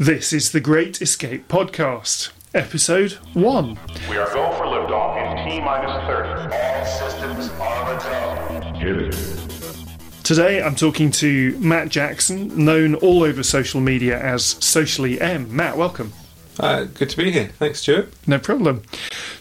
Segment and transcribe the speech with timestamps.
[0.00, 3.78] This is the Great Escape Podcast, Episode 1.
[4.08, 6.54] We are go for liftoff in T minus 30.
[6.54, 8.78] All systems are a go.
[8.78, 10.22] Hit it.
[10.22, 15.56] Today I'm talking to Matt Jackson, known all over social media as Socially M.
[15.56, 16.12] Matt, welcome.
[16.60, 17.48] Uh, good to be here.
[17.58, 18.12] Thanks, Stuart.
[18.24, 18.82] No problem.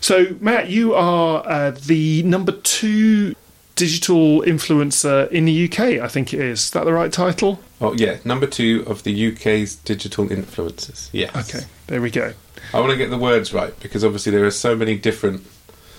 [0.01, 3.35] So, Matt, you are uh, the number two
[3.75, 6.61] digital influencer in the UK, I think it is.
[6.63, 7.59] Is that the right title?
[7.79, 11.09] Oh, yeah, number two of the UK's digital influencers.
[11.11, 11.53] Yes.
[11.53, 12.33] Okay, there we go.
[12.73, 15.45] I want to get the words right because obviously there are so many different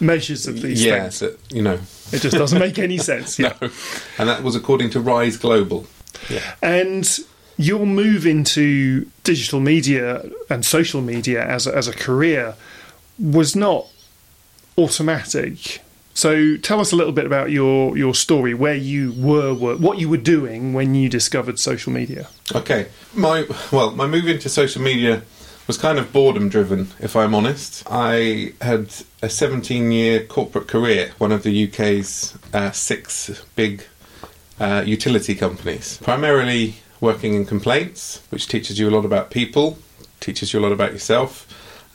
[0.01, 1.19] Measures of these yeah, things.
[1.19, 1.81] that, you know.
[2.13, 3.39] It just doesn't make any sense.
[3.39, 3.55] Yeah.
[3.61, 3.71] No.
[4.19, 5.87] And that was according to Rise Global.
[6.31, 6.55] Yeah.
[6.63, 7.19] And
[7.57, 12.55] your move into digital media and social media as a, as a career
[13.19, 13.87] was not
[14.77, 15.81] automatic.
[16.19, 20.09] So tell us a little bit about your, your story, where you were, what you
[20.09, 22.27] were doing when you discovered social media.
[22.53, 22.89] Okay.
[23.15, 25.23] My well, my move into social media
[25.69, 27.85] was kind of boredom driven, if I'm honest.
[27.89, 33.85] I had a 17 year corporate career, one of the UK's uh, six big
[34.59, 39.79] uh, utility companies, primarily working in complaints, which teaches you a lot about people,
[40.19, 41.47] teaches you a lot about yourself,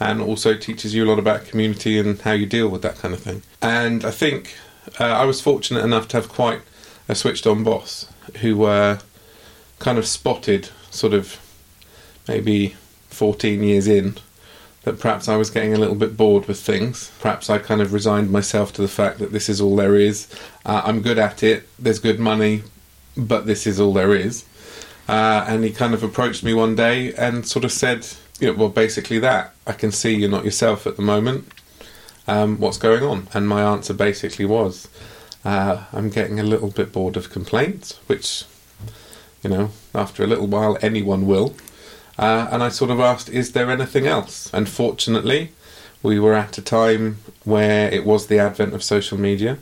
[0.04, 3.14] and also teaches you a lot about community and how you deal with that kind
[3.14, 3.42] of thing.
[3.62, 4.56] And I think
[5.00, 6.60] uh, I was fortunate enough to have quite
[7.08, 9.00] a switched on boss who uh,
[9.80, 11.40] kind of spotted, sort of
[12.28, 12.76] maybe
[13.12, 14.18] 14 years in,
[14.84, 17.10] that perhaps I was getting a little bit bored with things.
[17.22, 20.28] Perhaps I kind of resigned myself to the fact that this is all there is.
[20.66, 22.64] Uh, I'm good at it, there's good money,
[23.16, 24.44] but this is all there is.
[25.08, 28.06] Uh, and he kind of approached me one day and sort of said,
[28.40, 29.54] you know, well, basically that.
[29.66, 31.52] I can see you're not yourself at the moment.
[32.28, 33.28] Um, what's going on?
[33.34, 34.88] And my answer basically was,
[35.44, 38.46] uh, I'm getting a little bit bored of complaints, which,
[39.44, 41.56] you know, after a little while, anyone will.
[42.18, 44.54] Uh, and I sort of asked, is there anything else?
[44.54, 45.52] And fortunately,
[46.02, 49.58] we were at a time where it was the advent of social media.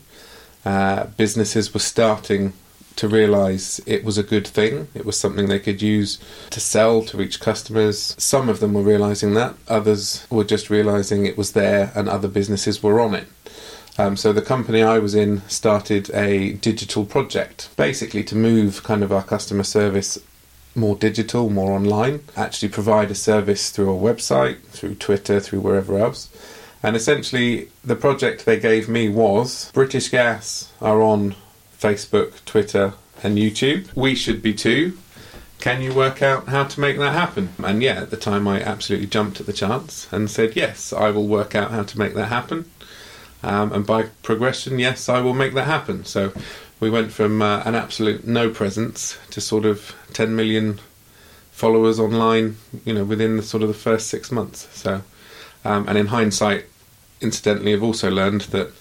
[0.65, 2.53] Uh, businesses were starting
[3.01, 4.87] to realize it was a good thing.
[4.93, 6.19] It was something they could use
[6.51, 8.15] to sell to reach customers.
[8.19, 12.27] Some of them were realizing that, others were just realizing it was there and other
[12.27, 13.27] businesses were on it.
[13.97, 19.01] Um, so the company I was in started a digital project, basically to move kind
[19.01, 20.19] of our customer service
[20.75, 25.97] more digital, more online, actually provide a service through a website, through Twitter, through wherever
[25.97, 26.29] else.
[26.83, 31.35] And essentially, the project they gave me was British Gas are on
[31.81, 32.93] Facebook, Twitter,
[33.23, 33.93] and YouTube.
[33.95, 34.97] We should be too.
[35.59, 37.49] Can you work out how to make that happen?
[37.63, 41.09] And yeah, at the time I absolutely jumped at the chance and said, yes, I
[41.09, 42.69] will work out how to make that happen.
[43.43, 46.05] Um, and by progression, yes, I will make that happen.
[46.05, 46.31] So
[46.79, 50.79] we went from uh, an absolute no presence to sort of 10 million
[51.51, 54.67] followers online, you know, within the sort of the first six months.
[54.71, 55.01] So,
[55.63, 56.65] um, and in hindsight,
[57.21, 58.71] incidentally, I've also learned that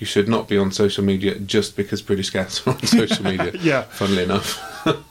[0.00, 3.52] you should not be on social media just because British Gas are on social media.
[3.60, 3.82] Yeah.
[3.82, 4.58] Funnily enough.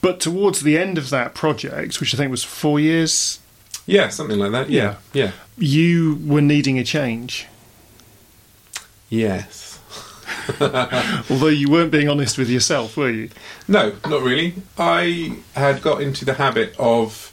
[0.00, 3.38] But towards the end of that project, which I think was four years,
[3.86, 4.68] yeah, something like that.
[4.68, 4.96] Yeah.
[5.12, 5.30] Yeah.
[5.56, 7.46] you were needing a change.
[9.08, 9.78] Yes.
[10.60, 13.30] Although you weren't being honest with yourself, were you?
[13.68, 14.54] No, not really.
[14.76, 17.32] I had got into the habit of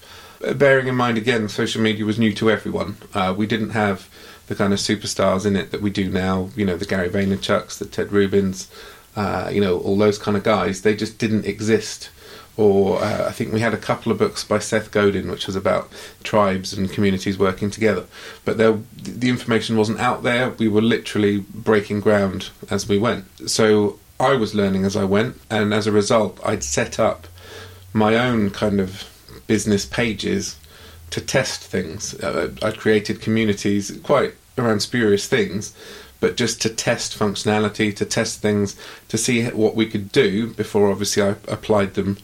[0.56, 2.98] bearing in mind again, social media was new to everyone.
[3.14, 4.08] Uh, we didn't have
[4.50, 6.50] the kind of superstars in it that we do now.
[6.56, 8.68] You know, the Gary Vaynerchuk's, the Ted Rubins,
[9.16, 10.82] uh, you know, all those kind of guys.
[10.82, 12.10] They just didn't exist.
[12.58, 15.56] Or uh, I think we had a couple of books by Seth Godin, which was
[15.56, 15.90] about
[16.24, 18.06] tribes and communities working together.
[18.44, 20.50] But there, the information wasn't out there.
[20.50, 23.26] We were literally breaking ground as we went.
[23.50, 27.28] So I was learning as I went, and as a result, I'd set up
[27.94, 29.06] my own kind of
[29.48, 30.59] business pages
[31.12, 32.14] to test things.
[32.16, 35.74] Uh, I'd created communities quite around spurious things,
[36.20, 38.76] but just to test functionality, to test things,
[39.08, 42.18] to see what we could do before obviously I applied them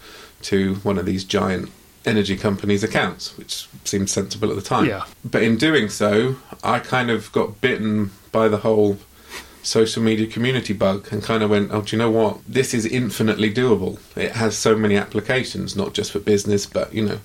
[0.43, 1.71] to one of these giant
[2.05, 4.85] energy companies' accounts, which seemed sensible at the time.
[4.85, 5.05] Yeah.
[5.23, 8.97] But in doing so, I kind of got bitten by the whole
[9.63, 12.39] social media community bug and kind of went, oh, do you know what?
[12.47, 13.99] This is infinitely doable.
[14.15, 17.19] It has so many applications, not just for business, but, you know.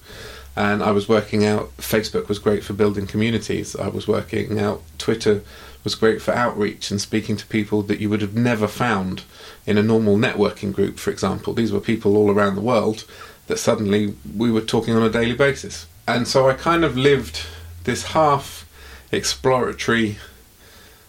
[0.57, 3.77] And I was working out Facebook was great for building communities.
[3.77, 5.43] I was working out Twitter
[5.85, 9.23] was great for outreach and speaking to people that you would have never found
[9.67, 11.55] in a normal networking group, for example.
[11.55, 13.05] These were people all around the world
[13.47, 15.87] that suddenly we were talking on a daily basis.
[16.07, 17.47] And so I kind of lived
[17.85, 18.69] this half
[19.11, 20.19] exploratory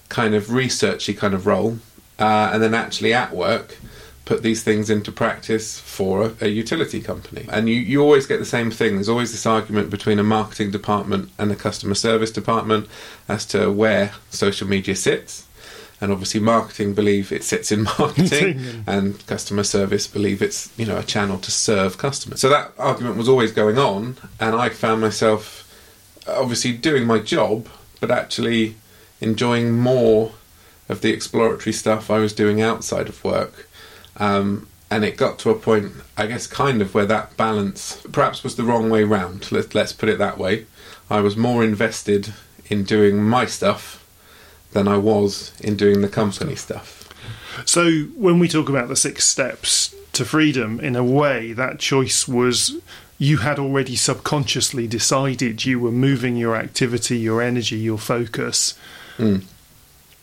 [0.09, 1.79] kind of researchy kind of role,
[2.19, 3.77] uh, and then actually at work
[4.25, 7.45] put these things into practice for a, a utility company.
[7.49, 8.95] And you, you always get the same thing.
[8.95, 12.87] There's always this argument between a marketing department and a customer service department
[13.27, 15.47] as to where social media sits.
[15.99, 20.97] And obviously, marketing believe it sits in marketing, and customer service believe it's you know
[20.97, 22.41] a channel to serve customers.
[22.41, 25.67] So that argument was always going on, and I found myself
[26.27, 27.67] obviously doing my job,
[27.99, 28.77] but actually
[29.19, 30.31] enjoying more
[30.89, 33.69] of the exploratory stuff I was doing outside of work.
[34.17, 38.43] Um, and it got to a point, I guess, kind of where that balance perhaps
[38.43, 39.49] was the wrong way round.
[39.51, 40.65] Let, let's put it that way.
[41.09, 42.33] I was more invested
[42.69, 44.05] in doing my stuff
[44.73, 46.97] than I was in doing the company stuff.
[47.65, 52.27] So, when we talk about the six steps to freedom, in a way, that choice
[52.27, 52.77] was
[53.17, 58.73] you had already subconsciously decided you were moving your activity, your energy, your focus
[59.17, 59.43] Mm.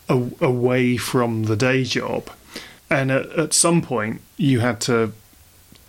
[0.08, 2.30] a- away from the day job.
[2.90, 5.12] And at, at some point, you had to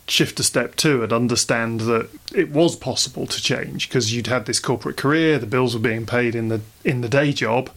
[0.07, 4.45] shift to step two and understand that it was possible to change because you'd had
[4.45, 7.69] this corporate career, the bills were being paid in the in the day job.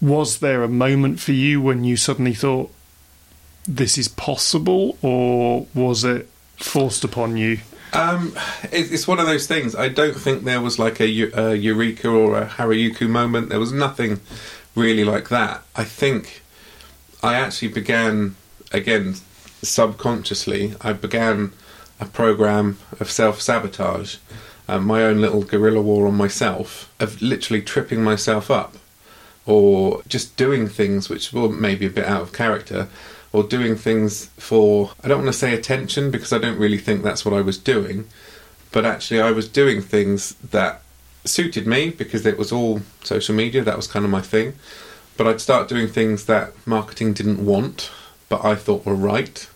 [0.00, 2.72] Was there a moment for you when you suddenly thought
[3.66, 7.58] this is possible, or was it forced upon you?
[7.92, 9.74] Um, it, it's one of those things.
[9.74, 13.50] I don't think there was like a, a eureka or a Harajuku moment.
[13.50, 14.20] There was nothing
[14.74, 15.62] really like that.
[15.76, 16.42] I think
[17.22, 18.34] I actually began
[18.72, 19.16] again
[19.62, 20.74] subconsciously.
[20.80, 21.52] I began
[22.00, 24.16] a program of self sabotage,
[24.68, 28.76] um, my own little guerrilla war on myself of literally tripping myself up,
[29.46, 32.88] or just doing things which were maybe a bit out of character,
[33.32, 37.02] or doing things for I don't want to say attention because I don't really think
[37.02, 38.06] that's what I was doing,
[38.72, 40.82] but actually I was doing things that
[41.24, 43.62] suited me because it was all social media.
[43.62, 44.54] That was kind of my thing.
[45.16, 47.90] But I'd start doing things that marketing didn't want,
[48.32, 49.46] but I thought were right.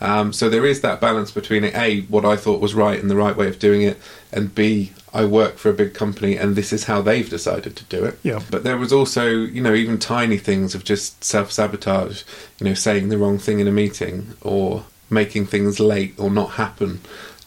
[0.00, 3.14] Um, so there is that balance between a what I thought was right and the
[3.14, 3.98] right way of doing it,
[4.32, 7.84] and b I work for a big company and this is how they've decided to
[7.84, 8.18] do it.
[8.24, 8.40] Yeah.
[8.50, 12.24] But there was also you know even tiny things of just self sabotage,
[12.58, 16.52] you know saying the wrong thing in a meeting or making things late or not
[16.52, 17.00] happen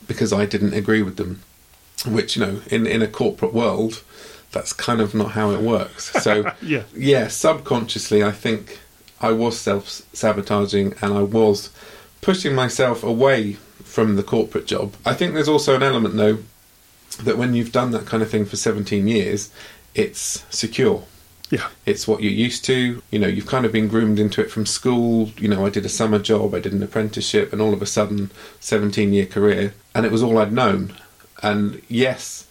[0.07, 1.41] because I didn't agree with them,
[2.07, 4.01] which you know in in a corporate world
[4.53, 6.11] that's kind of not how it works.
[6.23, 6.83] So Yeah.
[6.95, 8.79] yeah, subconsciously, I think
[9.23, 11.71] I was self sabotaging and I was
[12.21, 13.53] pushing myself away
[13.83, 14.95] from the corporate job.
[15.05, 16.39] I think there's also an element, though,
[17.23, 19.51] that when you've done that kind of thing for 17 years,
[19.95, 21.03] it's secure.
[21.49, 21.67] Yeah.
[21.85, 23.01] It's what you're used to.
[23.11, 25.29] You know, you've kind of been groomed into it from school.
[25.37, 27.85] You know, I did a summer job, I did an apprenticeship, and all of a
[27.85, 30.95] sudden, 17 year career, and it was all I'd known.
[31.43, 32.47] And yes,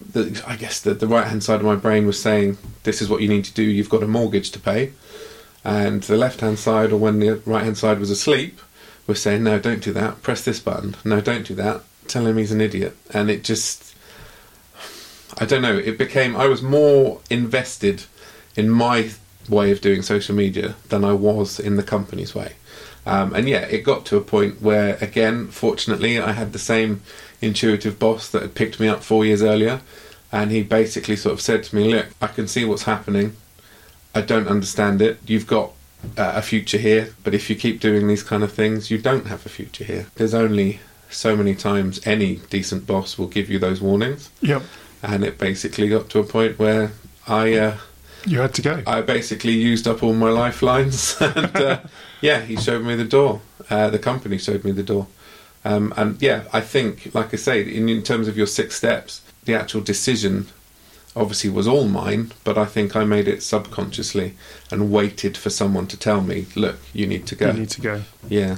[0.00, 3.08] the, I guess the, the right hand side of my brain was saying, this is
[3.08, 4.92] what you need to do, you've got a mortgage to pay.
[5.66, 8.60] And the left hand side, or when the right hand side was asleep,
[9.08, 12.36] was saying, no, don't do that, press this button, no, don't do that, tell him
[12.36, 12.96] he's an idiot.
[13.12, 13.96] And it just,
[15.38, 18.04] I don't know, it became, I was more invested
[18.54, 19.10] in my
[19.48, 22.52] way of doing social media than I was in the company's way.
[23.04, 27.02] Um, and yeah, it got to a point where, again, fortunately, I had the same
[27.42, 29.80] intuitive boss that had picked me up four years earlier.
[30.30, 33.36] And he basically sort of said to me, Look, I can see what's happening.
[34.16, 35.18] I don't understand it.
[35.26, 35.72] You've got
[36.16, 39.26] uh, a future here, but if you keep doing these kind of things, you don't
[39.26, 40.06] have a future here.
[40.14, 40.80] There's only
[41.10, 44.30] so many times any decent boss will give you those warnings.
[44.40, 44.62] Yep.
[45.02, 46.92] And it basically got to a point where
[47.28, 47.54] I.
[47.54, 47.76] Uh,
[48.24, 48.82] You had to go.
[48.86, 51.80] I basically used up all my lifelines, and uh,
[52.22, 53.42] yeah, he showed me the door.
[53.68, 55.06] Uh, the company showed me the door,
[55.64, 59.20] um, and yeah, I think, like I say, in, in terms of your six steps,
[59.44, 60.46] the actual decision
[61.16, 64.34] obviously was all mine, but I think I made it subconsciously
[64.70, 67.80] and waited for someone to tell me, "Look, you need to go." You need to
[67.80, 68.02] go.
[68.28, 68.56] yeah,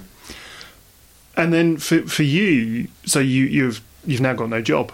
[1.36, 4.92] And then for for you, so you you've you've now got no job,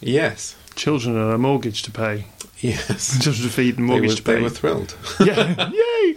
[0.00, 2.26] yes, children and a mortgage to pay,
[2.60, 3.18] yes.
[3.22, 4.34] children to feed and mortgage to pay.
[4.36, 4.94] they were thrilled.
[5.20, 6.16] yeah, yay!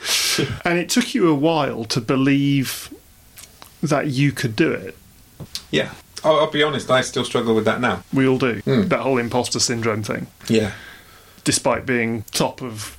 [0.64, 2.94] And it took you a while to believe
[3.82, 4.96] that you could do it.
[5.72, 5.92] yeah,
[6.26, 6.90] I'll, I'll be honest.
[6.92, 8.04] I still struggle with that now.
[8.14, 8.88] We all do Hmm.
[8.90, 10.72] that whole imposter syndrome thing, Yeah.
[11.44, 12.98] despite being top of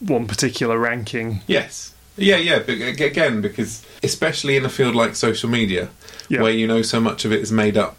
[0.00, 1.42] one particular ranking.
[1.46, 1.92] Yes.
[2.16, 2.58] Yeah, yeah.
[2.58, 5.88] But again, because especially in a field like social media,
[6.28, 6.42] Yeah.
[6.42, 7.98] where you know so much of it is made up,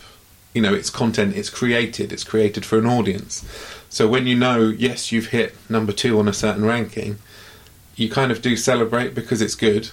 [0.53, 3.43] you know, it's content, it's created, it's created for an audience.
[3.89, 7.19] So when you know, yes, you've hit number two on a certain ranking,
[7.95, 9.89] you kind of do celebrate because it's good.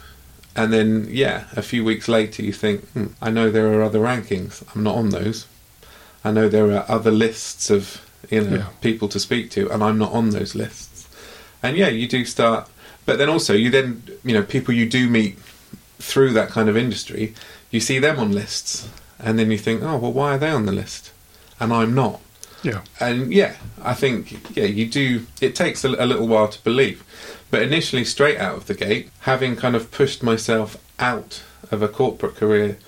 [0.56, 4.00] And then, yeah, a few weeks later, you think, hmm, I know there are other
[4.00, 4.62] rankings.
[4.74, 5.46] I'm not on those.
[6.24, 8.64] I know there are other lists of, you know, Yeah.
[8.80, 11.06] people to speak to, and I'm not on those lists.
[11.62, 12.68] And yeah, you do start,
[13.06, 15.38] but then also you then, you know, people you do meet
[15.98, 17.34] through that kind of industry,
[17.70, 18.88] you see them on lists,
[19.18, 21.10] and then you think, oh well, why are they on the list,
[21.60, 22.20] and I'm not.
[22.62, 22.82] Yeah.
[22.98, 25.26] And yeah, I think yeah, you do.
[25.40, 27.04] It takes a, a little while to believe,
[27.50, 31.88] but initially, straight out of the gate, having kind of pushed myself out of a
[31.88, 32.78] corporate career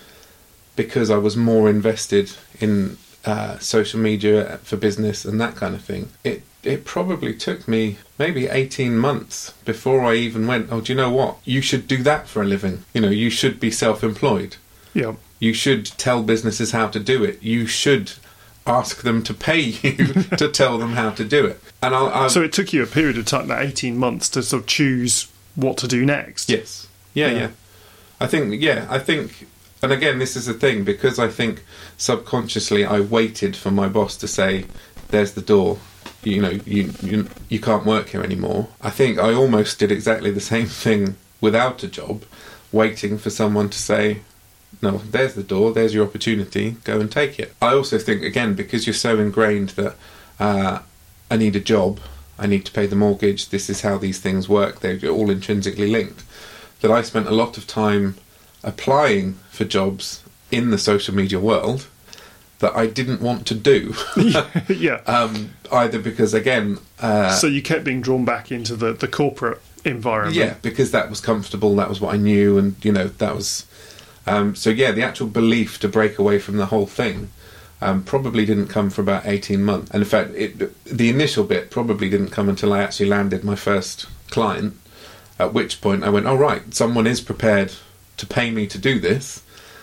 [0.77, 5.83] because I was more invested in uh, social media for business and that kind of
[5.83, 6.11] thing.
[6.25, 10.97] It it probably took me maybe 18 months before I even went, oh, do you
[10.97, 11.39] know what?
[11.45, 12.85] You should do that for a living.
[12.95, 14.57] You know, you should be self employed.
[14.95, 15.15] Yeah.
[15.41, 17.43] You should tell businesses how to do it.
[17.43, 18.13] You should
[18.67, 19.97] ask them to pay you
[20.39, 21.61] to tell them how to do it.
[21.83, 24.43] And I'll, I'll So it took you a period of time, that 18 months, to
[24.43, 26.49] sort of choose what to do next.
[26.49, 26.87] Yes.
[27.15, 27.39] Yeah, Yeah.
[27.39, 27.49] yeah,
[28.21, 29.47] I think, yeah, I think,
[29.83, 31.63] and again, this is the thing because I think
[31.99, 34.67] subconsciously I waited for my boss to say,
[35.09, 35.79] "There's the door."
[36.23, 38.69] You know, you you you can't work here anymore.
[38.81, 42.23] I think I almost did exactly the same thing without a job,
[42.71, 44.19] waiting for someone to say,
[44.81, 45.73] "No, there's the door.
[45.73, 46.77] There's your opportunity.
[46.85, 49.97] Go and take it." I also think again because you're so ingrained that
[50.41, 50.81] uh,
[51.31, 52.01] I need a job,
[52.39, 53.51] I need to pay the mortgage.
[53.51, 54.81] This is how these things work.
[54.81, 56.25] They're all intrinsically linked
[56.81, 58.17] that I spent a lot of time
[58.63, 61.87] applying for jobs in the social media world
[62.59, 63.95] that I didn't want to do.
[64.69, 65.01] yeah.
[65.07, 69.61] um, either because, again, uh, so you kept being drawn back into the, the corporate
[69.85, 70.37] environment.
[70.37, 73.67] yeah, because that was comfortable, that was what I knew, and you know that was.
[74.27, 77.31] Um, so yeah, the actual belief to break away from the whole thing
[77.81, 81.71] um, probably didn't come for about eighteen months, and in fact, it, the initial bit
[81.71, 84.77] probably didn't come until I actually landed my first client.
[85.39, 87.73] At which point I went, "Oh right, someone is prepared
[88.19, 89.43] to pay me to do this."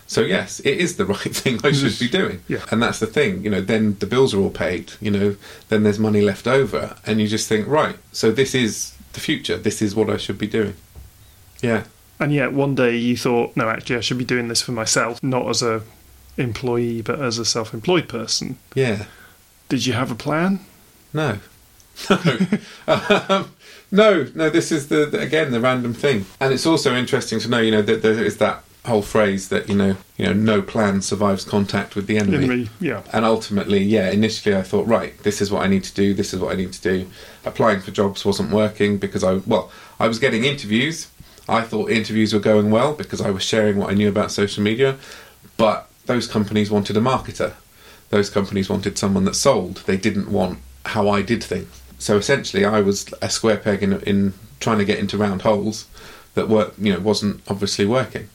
[0.10, 2.42] So yes, it is the right thing I should be doing.
[2.48, 2.66] Yeah.
[2.72, 5.36] And that's the thing, you know, then the bills are all paid, you know,
[5.70, 9.56] then there's money left over and you just think, right, so this is the future.
[9.56, 10.76] This is what I should be doing.
[11.62, 11.84] Yeah.
[12.20, 15.24] And yet one day you thought, no, actually, I should be doing this for myself,
[15.24, 15.84] not as a
[16.38, 18.58] employee, but as a self-employed person.
[18.74, 19.06] Yeah.
[19.70, 20.60] Did you have a plan?
[21.14, 21.40] No.
[22.10, 22.48] No.
[22.88, 23.52] um,
[23.92, 26.26] no, no, this is the, the again the random thing.
[26.40, 29.68] And it's also interesting to know, you know, that there is that whole phrase that,
[29.68, 32.38] you know, you know, no plan survives contact with the enemy.
[32.38, 33.04] Enemy, yeah.
[33.12, 36.34] And ultimately, yeah, initially I thought, right, this is what I need to do, this
[36.34, 37.10] is what I need to do.
[37.46, 41.08] Applying for jobs wasn't working because I, well, I was getting interviews.
[41.50, 44.64] I thought interviews were going well because I was sharing what I knew about social
[44.64, 44.98] media.
[45.58, 47.54] But those companies wanted a marketer.
[48.10, 49.84] Those companies wanted someone that sold.
[49.86, 51.82] They didn't want how I did things.
[52.00, 55.88] So essentially, I was a square peg in, in trying to get into round holes
[56.34, 58.30] that were, you know, wasn't obviously working.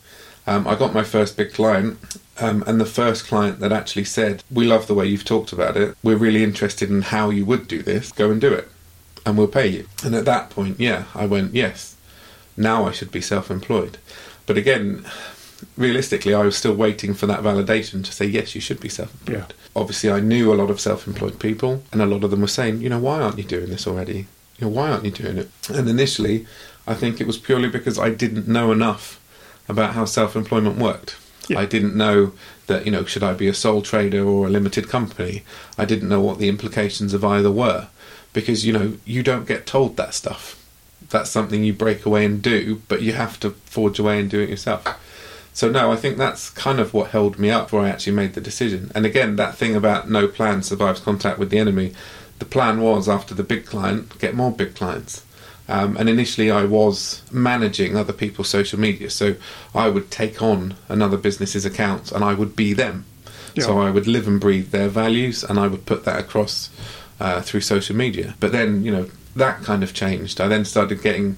[0.46, 1.98] Um, I got my first big client,
[2.38, 5.76] um, and the first client that actually said, "We love the way you've talked about
[5.76, 5.96] it.
[6.02, 8.12] We're really interested in how you would do this.
[8.12, 8.68] Go and do it,
[9.24, 11.96] and we'll pay you." And at that point, yeah, I went, "Yes,
[12.56, 13.98] now I should be self-employed."
[14.46, 15.04] But again,
[15.76, 19.46] realistically, I was still waiting for that validation to say, "Yes, you should be self-employed."
[19.48, 19.56] Yeah.
[19.76, 22.80] Obviously, I knew a lot of self-employed people, and a lot of them were saying,
[22.80, 24.26] "You know, why aren't you doing this already?
[24.58, 26.46] You know, why aren't you doing it?" And initially,
[26.86, 29.18] I think it was purely because I didn't know enough
[29.68, 31.16] about how self-employment worked.
[31.48, 31.58] Yeah.
[31.58, 32.32] I didn't know
[32.66, 35.42] that you know should I be a sole trader or a limited company.
[35.76, 37.88] I didn't know what the implications of either were,
[38.32, 40.56] because you know you don't get told that stuff.
[41.10, 44.40] That's something you break away and do, but you have to forge away and do
[44.40, 45.00] it yourself.
[45.52, 48.34] So no, I think that's kind of what held me up before I actually made
[48.34, 48.90] the decision.
[48.94, 51.92] And again, that thing about no plan survives contact with the enemy.
[52.40, 55.24] The plan was after the big client, get more big clients.
[55.68, 59.36] Um, and initially, I was managing other people's social media, so
[59.74, 63.06] I would take on another business's accounts and I would be them.
[63.62, 66.70] So I would live and breathe their values, and I would put that across
[67.20, 68.34] uh, through social media.
[68.40, 70.40] But then, you know, that kind of changed.
[70.40, 71.36] I then started getting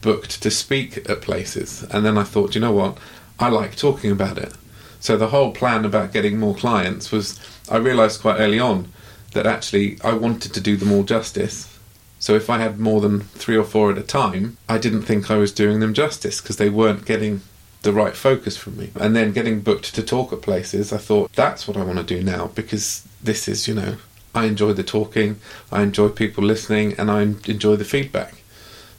[0.00, 2.98] booked to speak at places, and then I thought, you know what,
[3.38, 4.52] I like talking about it.
[5.00, 7.38] So the whole plan about getting more clients was,
[7.70, 8.88] I realised quite early on
[9.32, 11.78] that actually I wanted to do them all justice.
[12.18, 15.30] So if I had more than three or four at a time, I didn't think
[15.30, 17.42] I was doing them justice because they weren't getting
[17.82, 18.90] the right focus from me.
[18.94, 22.04] And then getting booked to talk at places, I thought that's what I want to
[22.04, 23.96] do now because this is, you know,
[24.34, 25.38] I enjoy the talking,
[25.70, 28.34] I enjoy people listening, and I enjoy the feedback.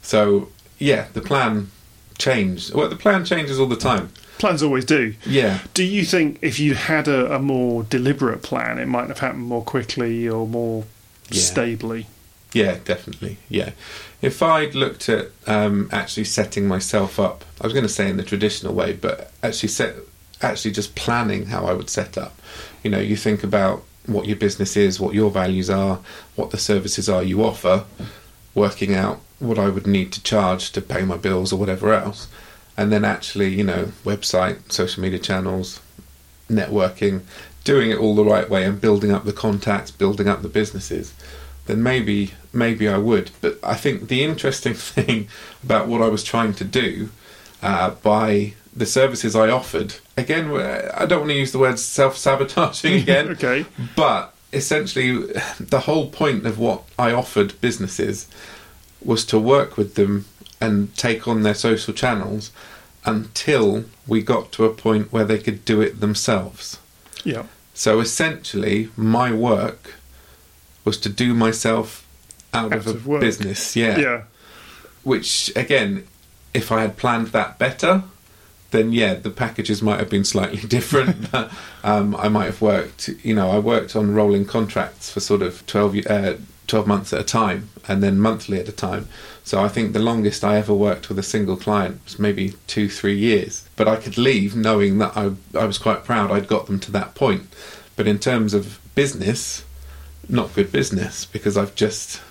[0.02, 0.50] So
[0.80, 1.72] yeah, the plan
[2.18, 2.74] changed.
[2.74, 4.10] Well, the plan changes all the time.
[4.38, 5.16] Plans always do.
[5.26, 5.60] Yeah.
[5.74, 9.44] Do you think if you had a, a more deliberate plan, it might have happened
[9.46, 10.84] more quickly or more
[11.30, 11.42] Yeah.
[11.42, 12.08] stably?
[12.54, 13.38] Yeah, definitely.
[13.50, 13.72] Yeah.
[14.22, 18.18] If I'd looked at um, actually setting myself up, I was going to say in
[18.18, 19.96] the traditional way, but actually set,
[20.42, 22.40] actually just planning how I would set up.
[22.84, 26.00] You know, you think about what your business is, what your values are,
[26.36, 27.86] what the services are you offer,
[28.54, 32.28] working out what I would need to charge to pay my bills or whatever else,
[32.78, 35.82] and then actually, you know, website, social media channels,
[36.50, 37.22] networking,
[37.64, 41.14] doing it all the right way and building up the contacts, building up the businesses,
[41.66, 43.32] then maybe maybe I would.
[43.42, 45.28] But I think the interesting thing
[45.64, 47.10] about what I was trying to do
[47.62, 52.18] uh, by the services I offered, again, I don't want to use the word self
[52.18, 53.66] sabotaging again, okay.
[53.96, 58.28] but essentially, the whole point of what I offered businesses
[59.04, 60.26] was to work with them
[60.60, 62.52] and take on their social channels
[63.06, 66.80] until we got to a point where they could do it themselves.
[67.24, 67.44] Yeah.
[67.74, 69.96] So essentially, my work
[70.86, 72.08] was to do myself
[72.54, 73.76] out, Out of a of business.
[73.76, 73.98] Yeah.
[73.98, 74.24] Yeah.
[75.04, 76.08] Which, again,
[76.54, 78.04] if I had planned that better,
[78.76, 81.32] then yeah, the packages might have been slightly different.
[81.32, 81.52] but,
[81.84, 85.66] um, I might have worked, you know, I worked on rolling contracts for sort of
[85.66, 86.36] 12, uh,
[86.68, 89.08] 12 months at a time and then monthly at a time.
[89.44, 92.90] So I think the longest I ever worked with a single client was maybe two,
[92.90, 93.68] three years.
[93.76, 96.92] But I could leave knowing that I, I was quite proud I'd got them to
[96.94, 97.48] that point.
[97.96, 99.64] But in terms of business,
[100.28, 102.22] not good business because I've just,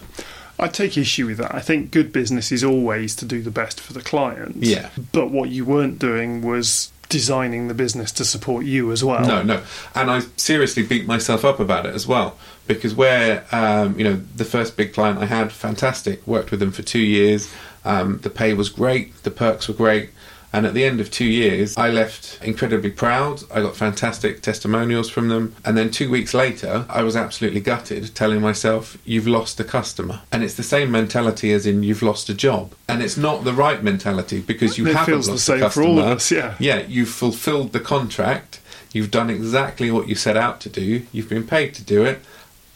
[0.58, 1.54] I take issue with that.
[1.54, 4.56] I think good business is always to do the best for the client.
[4.56, 4.90] Yeah.
[5.12, 9.26] But what you weren't doing was designing the business to support you as well.
[9.26, 9.62] No, no,
[9.94, 14.20] and I seriously beat myself up about it as well because where um, you know
[14.36, 17.52] the first big client I had, fantastic, worked with them for two years.
[17.84, 20.10] Um, the pay was great, the perks were great,
[20.54, 23.42] and at the end of two years, I left incredibly proud.
[23.52, 28.14] I got fantastic testimonials from them, and then two weeks later, I was absolutely gutted,
[28.14, 32.28] telling myself, "You've lost a customer," and it's the same mentality as in you've lost
[32.30, 35.44] a job, and it's not the right mentality because you It haven't feels the lost
[35.44, 36.54] same a for all of us, yeah.
[36.60, 38.60] Yeah, you've fulfilled the contract.
[38.92, 41.02] You've done exactly what you set out to do.
[41.10, 42.20] You've been paid to do it.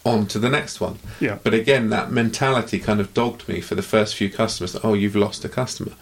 [0.04, 0.98] On to the next one.
[1.20, 1.38] Yeah.
[1.42, 4.76] But again, that mentality kind of dogged me for the first few customers.
[4.82, 5.92] Oh, you've lost a customer.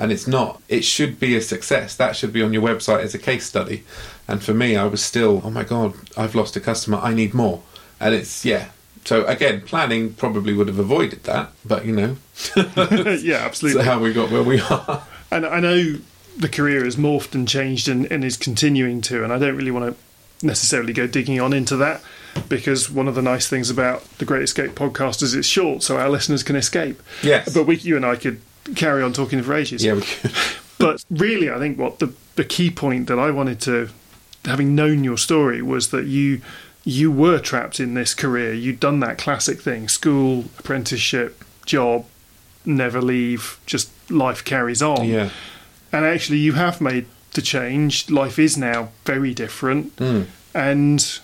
[0.00, 0.62] And it's not.
[0.66, 1.94] It should be a success.
[1.94, 3.84] That should be on your website as a case study.
[4.26, 6.96] And for me, I was still, oh my God, I've lost a customer.
[7.02, 7.62] I need more.
[8.00, 8.70] And it's, yeah.
[9.04, 11.52] So again, planning probably would have avoided that.
[11.66, 12.16] But, you know,
[12.56, 13.84] yeah, absolutely.
[13.84, 15.04] how we got where we are.
[15.30, 15.98] And I know
[16.34, 19.70] the career has morphed and changed and, and is continuing to, and I don't really
[19.70, 22.00] want to necessarily go digging on into that
[22.48, 25.98] because one of the nice things about the Great Escape podcast is it's short, so
[25.98, 27.02] our listeners can escape.
[27.22, 27.52] Yes.
[27.52, 28.40] But we, you and I could
[28.74, 29.84] carry on talking for ages.
[29.84, 30.32] yeah, we could.
[30.78, 33.90] But really, I think what the the key point that I wanted to,
[34.46, 36.40] having known your story, was that you
[36.84, 38.54] you were trapped in this career.
[38.54, 42.06] You'd done that classic thing: school, apprenticeship, job,
[42.64, 43.60] never leave.
[43.66, 45.06] Just life carries on.
[45.06, 45.28] Yeah.
[45.92, 48.08] And actually, you have made the change.
[48.10, 50.26] Life is now very different, Mm.
[50.54, 51.20] and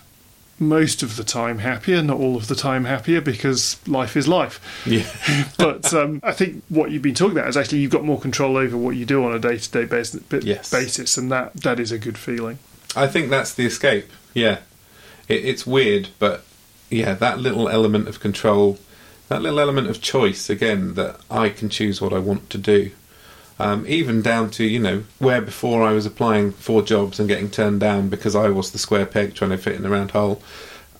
[0.59, 2.01] most of the time happier.
[2.01, 5.05] Not all of the time happier because life is life Yeah.
[5.57, 8.57] but um, I think what you've been talking about is actually you've got more control
[8.57, 9.85] over what you do on a day to day
[10.71, 12.59] basis, and that that is a good feeling.
[12.95, 14.09] I think that's the escape.
[14.33, 14.59] Yeah,
[15.27, 16.43] it, it's weird, but
[16.89, 18.79] yeah, that little element of control,
[19.27, 22.91] that little element of choice again, that I can choose what I want to do.
[23.59, 27.49] Um, even down to you know where before I was applying for jobs and getting
[27.49, 30.41] turned down because I was the square peg trying to fit in a round hole.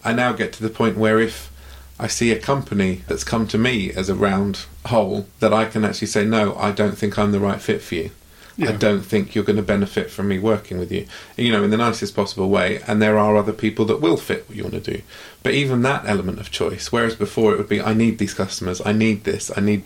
[0.04, 1.52] I now get to the point where if
[2.00, 5.84] I see a company that's come to me as a round hole, that I can
[5.84, 8.12] actually say no, I don't think I'm the right fit for you.
[8.60, 11.70] I don't think you're going to benefit from me working with you, you know, in
[11.70, 12.82] the nicest possible way.
[12.88, 15.02] And there are other people that will fit what you want to do.
[15.44, 18.82] But even that element of choice, whereas before it would be, I need these customers,
[18.84, 19.84] I need this, I need.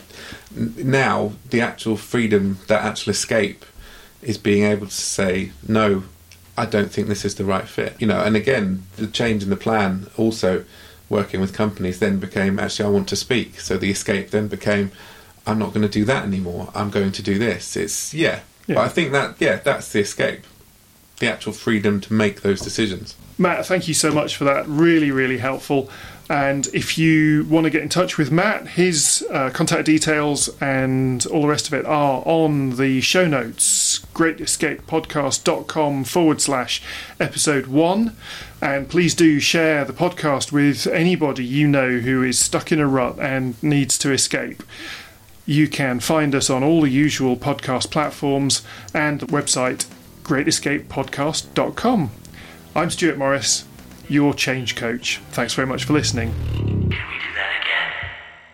[0.56, 3.66] Now, the actual freedom, that actual escape,
[4.22, 6.04] is being able to say, no,
[6.58, 7.96] I don't think this is the right fit.
[8.00, 10.64] You know, and again, the change in the plan also
[11.10, 13.60] working with companies then became actually I want to speak.
[13.60, 14.92] So the escape then became
[15.46, 16.72] I'm not going to do that anymore.
[16.74, 17.76] I'm going to do this.
[17.76, 18.42] It's yeah.
[18.68, 18.76] Yeah.
[18.76, 20.46] But I think that yeah, that's the escape.
[21.20, 23.16] The actual freedom to make those decisions.
[23.38, 24.68] Matt, thank you so much for that.
[24.68, 25.90] Really, really helpful.
[26.32, 31.26] And if you want to get in touch with Matt, his uh, contact details and
[31.26, 36.82] all the rest of it are on the show notes greatescapepodcast.com forward slash
[37.20, 38.16] episode one.
[38.62, 42.88] And please do share the podcast with anybody you know who is stuck in a
[42.88, 44.64] rut and needs to escape.
[45.52, 48.62] You can find us on all the usual podcast platforms
[48.94, 49.86] and the website
[50.24, 52.12] greatescapepodcast.com.
[52.74, 53.66] I'm Stuart Morris,
[54.08, 55.18] your change coach.
[55.32, 56.81] Thanks very much for listening.